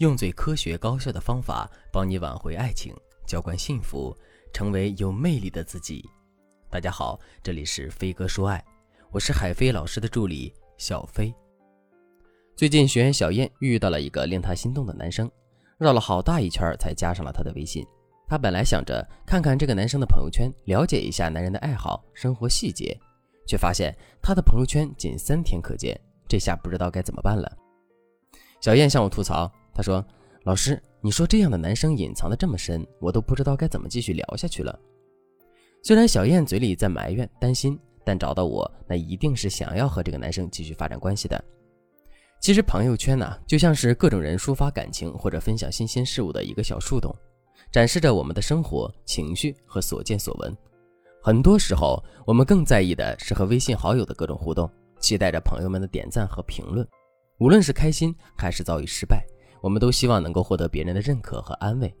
[0.00, 2.94] 用最科学高效的方法帮你挽回爱情，
[3.26, 4.16] 浇灌幸福，
[4.50, 6.02] 成为有魅力的自己。
[6.70, 8.64] 大家好，这里是飞哥说爱，
[9.10, 11.34] 我是海飞老师的助理小飞。
[12.56, 15.30] 最近学员小燕遇到了一个令她心动的男生，
[15.76, 17.86] 绕了好大一圈才加上了他的微信。
[18.26, 22.98] 她本来想着看看这个男生的朋友圈，了解一下男人的爱好、生活细节，
[23.46, 25.94] 却发现他的朋友圈仅三天可见，
[26.26, 27.54] 这下不知道该怎么办了。
[28.62, 29.52] 小燕向我吐槽。
[29.74, 30.04] 他说
[30.44, 34.78] ：“老师，你说这样的男生隐藏的这么深，我都不知道该怎么继续聊下去了。”
[35.82, 41.42] 虽然小燕嘴里在埋怨、担心，但找到我，那一定是想要和这个男生继续发展关系的。
[42.40, 47.14] 其实朋友圈呢，就像是各种人抒发感情或者分享新鲜事物的一个小树洞，
[47.70, 50.56] 展示着我们的生活、情绪和所见所闻。
[51.22, 56.86] 很多时候，我们更在意的是和微信好友的各种互动，期待着朋友们的点赞和评论，
[57.38, 59.22] 无论是开心还是遭遇失败。
[59.60, 61.94] 我们都希望能够获得别人的认可和安慰，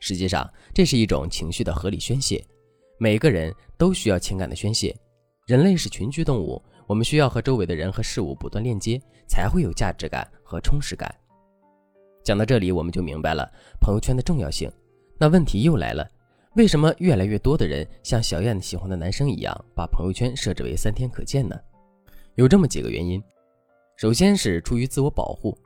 [0.00, 2.44] 实际上这是一种情绪的合理宣泄。
[2.98, 4.96] 每个人都需要情感的宣泄，
[5.46, 11.12] 人类是群居动物，我们需要和周围的人和事物不断链接，才会有价值感和充实感。
[12.22, 14.70] 讲到这里，我们就明白了朋友圈的重要性。
[15.18, 16.08] 那问题又来了，
[16.54, 21.58] 为什么越来越多的人像小燕喜欢的男生一样，把朋友圈设置为三天可见呢？
[22.36, 23.20] 有这么几个原因，
[23.96, 25.58] 首先是出于自我保护。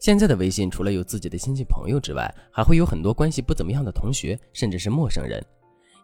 [0.00, 5.44] 现在的微信除了有自己的亲戚朋友之外，还会有很多关系不怎么样的同学，甚至是陌生人。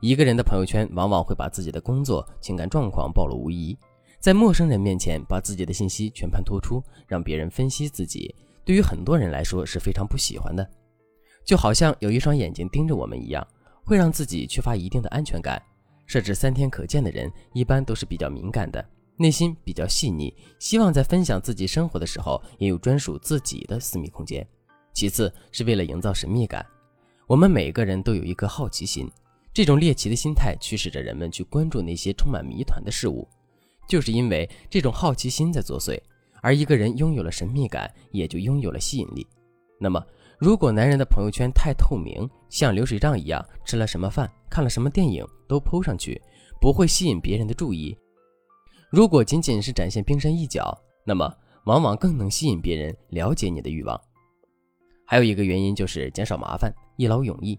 [0.02, 3.74] 一个人的朋友圈往往会把自己的工作、情感状况暴露无遗，
[4.20, 8.34] 在陌生人面前把自己的信息全盘托出，让别人分析自己，
[8.66, 10.68] 对于很多人来说是非常不喜欢的。
[11.42, 13.46] 就好像有一双眼睛盯着我们一样，
[13.82, 15.60] 会让自己缺乏一定的安全感。
[16.04, 18.84] 设置三天可见的人，一般都是比较敏感的。
[19.18, 24.46] 内心比较细腻，希望在分享自己生活的时候也有专属自己的私密空间。
[24.92, 26.64] 其次是为了营造神秘感，
[27.26, 29.10] 我们每个人都有一颗好奇心，
[29.52, 33.26] 这种猎奇的心态驱使着人们去关注那些充满谜团的事物。
[33.88, 36.00] 就是因为这种好奇心在作祟，
[36.42, 39.26] 而一个人拥有了神秘感，也就拥有了吸引力。
[39.78, 40.04] 那么，
[40.38, 46.20] 如果男人的朋友圈太透明，像流水账一样，吃了什么饭、看了什么电影都铺上去，
[46.60, 47.96] 不会吸引别人的注意。
[48.90, 51.32] 如果仅仅是展现冰山一角，那么
[51.64, 54.00] 往往更能吸引别人了解你的欲望。
[55.04, 57.58] 还有一个原因就是减少麻烦，一劳永逸。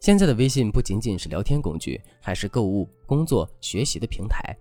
[0.00, 4.56] 现在的微信不仅仅是聊天工具，还是购物、工作、学习的平台。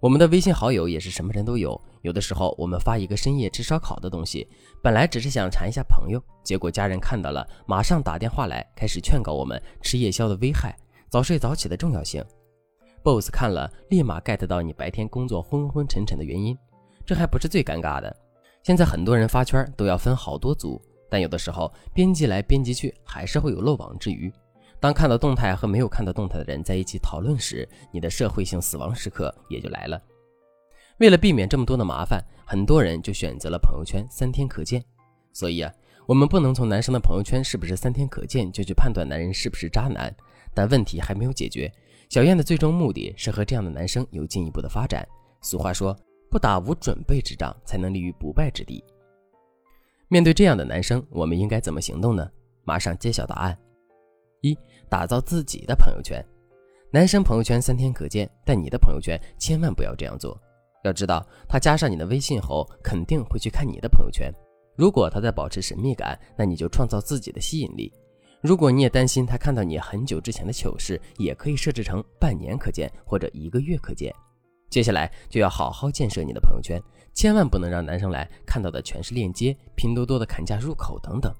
[0.00, 1.80] 我们的微信好友也是什么人都有。
[2.02, 4.46] 有的时候我们发一个深夜吃烧烤的东西，
[4.82, 10.76] 本来只是想馋一下朋友，结果家人看到了，马上打电话来，开始劝告我们吃夜宵的危害、
[11.08, 12.22] 早睡早起的重要性。
[13.04, 16.56] Boss 看了，立马 get 到你白天工作昏昏沉沉的原因。
[17.04, 18.16] 这还不是最尴尬的，
[18.62, 24.32] 现在很多人发圈都要分好多组，但有的时候编辑来编辑去，还是会有漏网之鱼。
[24.80, 30.00] 当看到动态和没有看到动态的人在一起讨论时，你的社会性死亡时刻也就来了。
[30.96, 34.82] 为了避免这么多的麻烦，很多人就选择了朋友圈三天可见。
[35.34, 35.70] 所以啊，
[36.06, 40.14] 我们不能从男生的朋友圈是不是三天可见就去判断男人是不是渣男。
[40.54, 41.70] 但问题还没有解决。
[42.14, 45.04] 小燕的最终目的是和这样的男生有进一步的发展。
[45.42, 45.98] 俗话说，
[46.30, 48.84] 不打无准备之仗，才能立于不败之地。
[50.06, 52.30] 面对这样的男生，我们应该怎么行动呢？
[52.62, 53.58] 马上揭晓答案：
[54.42, 54.56] 一、
[54.88, 56.24] 打造自己的朋友圈。
[56.92, 60.40] 男生朋友圈三天可见，但你的朋友圈千万不要这样做。
[60.84, 64.32] 要知道，他加上你的微信后，肯定会去看你的朋友圈。
[64.76, 67.92] 如果他在保持神秘感，那你就创造自己的吸引力。
[68.44, 74.14] 如果你也担心他看到你很久之前的糗事，也可以设置成半年可见或者一个月可见。
[74.68, 76.78] 接下来就要好好建设你的朋友圈，
[77.14, 81.34] 千万不能让男生来看到的全是链接、拼多多的砍价入口等等。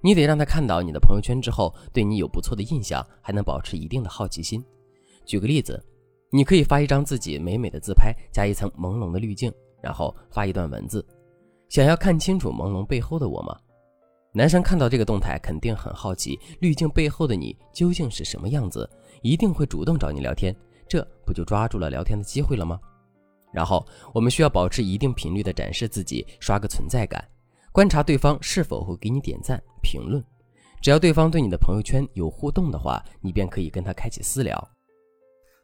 [0.00, 4.64] 你得让他看到你的朋友圈之后，对你有不错的印象，还能保持一定的好奇心。
[5.26, 5.78] 举个例子，
[6.30, 9.52] 你可以发一张自己美美的自拍，加一层朦胧的滤镜，
[9.82, 11.06] 然后发一段文字：
[11.68, 13.54] 想要看清楚朦胧背后的我吗？
[14.36, 18.86] 男生看到这个动态，肯定很好奇滤镜背后的你究竟是什么样子，
[19.22, 20.54] 一定会主动找你聊天，
[20.86, 22.78] 这不就抓住了聊天的机会了吗？
[23.50, 27.26] 然后我们需要保持一定频率的展示自己，刷个存在感，
[27.72, 30.22] 观察对方是否会给你点赞、评论。
[30.82, 34.70] 只要对方对你的朋友圈有互动的话，你便可以跟他开启私聊。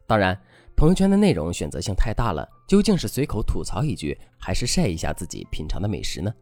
[0.06, 0.34] 当然，
[0.74, 6.32] 朋友圈的内容选择性太大了，究竟是随口吐槽一句，还是晒一下自己品尝的美食呢？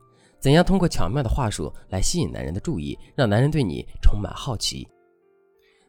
[0.40, 4.88] 怎样通过巧妙的话术来吸引男人的注意，让男人对你充满好奇？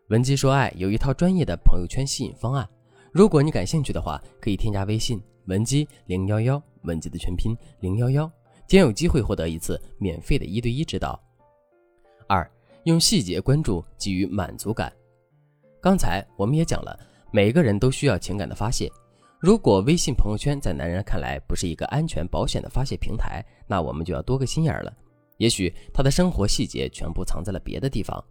[0.09, 2.67] 文姬说爱有一套专业的朋友圈吸引方案，
[3.13, 8.29] 如果你感兴趣的话，可以添加微信文姬零幺幺，文姬的全拼零幺幺，
[8.67, 11.17] 将有机会获得一次免费的一对一指导。
[12.27, 12.49] 二，
[12.83, 14.91] 用细节关注给予满足感。
[15.79, 16.99] 刚才我们也讲了，
[17.31, 18.91] 每个人都需要情感的发泄。
[19.41, 24.93] 如果微信朋友圈在男人看来不是一个安全保险的发泄平台，那我们就要多个心眼了。
[25.37, 28.23] 也许他的生活细节全部藏在了别的地方。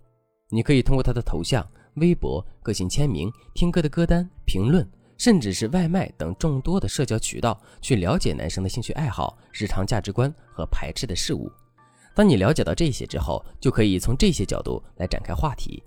[0.51, 11.51] 你可以通过他的头像、微博、个性签名、听歌的歌单、评论，甚至是外卖等众多的社交渠道，去了解男生的兴趣爱好、日常价值观和排斥的事物。
[12.15, 15.83] 当你了解到这些之后，就可以从这些角度来展开话题。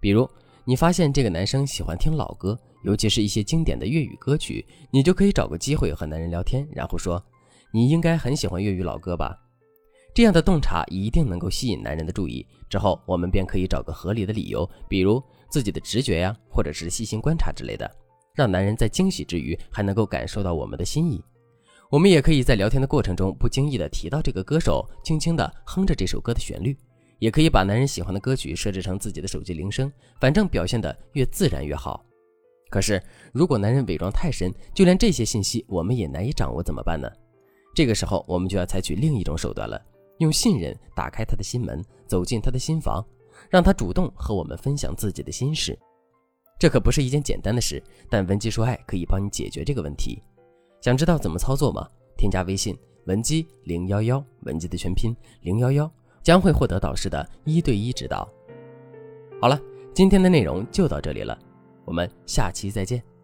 [0.00, 0.28] 比如，
[0.64, 7.22] 你发现这个男生喜欢听老歌，尤其是一些经典的粤语歌曲，你就可以找个机会和男人聊天，然后说
[7.72, 9.36] ：“你应该很喜欢粤语老歌吧？”
[10.14, 17.90] 这样的洞察一定能够吸引男人的注意，之后我们便可以找个合理的理由，比如自己的直觉呀，或者是细心观察之类的，
[18.34, 21.22] 让男人在惊喜之余还能够感受到我们的心意。
[21.90, 26.74] 我们也可以在聊天的过程中不经意的提到这个歌手，轻轻的哼着这首歌的旋律，
[27.18, 32.02] 也可以把男人喜欢的歌曲设置成自己的手机铃声，反正表现的越自然越好。
[32.68, 33.02] 可是
[33.32, 37.10] 如果男人伪装太深，就连这些信息我们也难以掌握，怎么办呢？
[37.74, 39.80] 这个时候我们就要采取另一种手段了。
[40.18, 43.04] 用信任打开他的心门，走进他的心房，
[43.50, 45.78] 让他主动和我们分享自己的心事。
[46.58, 50.22] 这可不是一件简单的事，但文姬说爱可以帮你解决这个问题。
[50.80, 51.86] 想知道怎么操作吗？
[52.16, 52.74] 添加微信
[53.04, 55.90] 文姬零幺幺，文姬的全拼零幺幺，
[56.22, 58.26] 将会获得导师的一对一指导。
[59.38, 59.60] 好了，
[59.92, 61.38] 今天的内容就到这里了，
[61.86, 63.15] 我们下期再见。